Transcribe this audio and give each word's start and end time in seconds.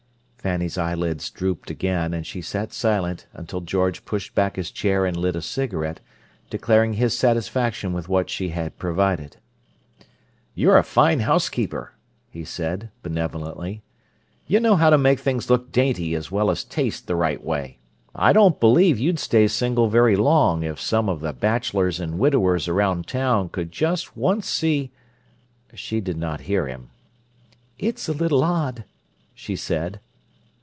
Fanny's 0.43 0.75
eyelids 0.75 1.29
drooped 1.29 1.69
again, 1.69 2.15
and 2.15 2.25
she 2.25 2.41
sat 2.41 2.73
silent 2.73 3.27
until 3.31 3.61
George 3.61 4.05
pushed 4.05 4.33
back 4.33 4.55
his 4.55 4.71
chair 4.71 5.05
and 5.05 5.15
lit 5.15 5.35
a 5.35 5.41
cigarette, 5.43 5.99
declaring 6.49 6.93
his 6.93 7.15
satisfaction 7.15 7.93
with 7.93 8.09
what 8.09 8.27
she 8.27 8.49
had 8.49 8.79
provided. 8.79 9.37
"You're 10.55 10.79
a 10.79 10.83
fine 10.83 11.19
housekeeper," 11.19 11.93
he 12.31 12.43
said 12.43 12.89
benevolently. 13.03 13.83
"You 14.47 14.59
know 14.59 14.75
how 14.75 14.89
to 14.89 14.97
make 14.97 15.19
things 15.19 15.47
look 15.47 15.71
dainty 15.71 16.15
as 16.15 16.31
well 16.31 16.49
as 16.49 16.63
taste 16.63 17.05
the 17.05 17.15
right 17.15 17.43
way. 17.45 17.77
I 18.15 18.33
don't 18.33 18.59
believe 18.59 18.97
you'd 18.97 19.19
stay 19.19 19.47
single 19.47 19.89
very 19.89 20.15
long 20.15 20.63
if 20.63 20.81
some 20.81 21.07
of 21.07 21.19
the 21.19 21.33
bachelors 21.33 21.99
and 21.99 22.17
widowers 22.17 22.67
around 22.67 23.05
town 23.05 23.49
could 23.49 23.71
just 23.71 24.17
once 24.17 24.47
see—" 24.49 24.89
She 25.75 26.01
did 26.01 26.17
not 26.17 26.41
hear 26.41 26.65
him. 26.65 26.89
"It's 27.77 28.07
a 28.09 28.13
little 28.13 28.43
odd," 28.43 28.85
she 29.35 29.55
said. 29.55 29.99